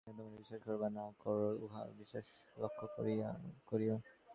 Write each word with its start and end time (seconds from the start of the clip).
ইহা 0.01 0.09
তোমরা 0.09 0.37
বিশ্বাস 0.37 0.61
কর 0.63 0.75
বা 0.81 0.89
না 0.91 1.05
কর, 1.19 1.39
উহা 1.65 1.81
বিশেষভাবে 1.97 2.57
লক্ষ্য 2.57 2.85
করিও। 3.69 3.95